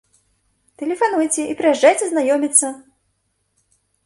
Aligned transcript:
Тэлефануйце 0.81 1.41
і 1.47 1.57
прыязджайце 1.59 2.05
знаёміцца! 2.13 2.67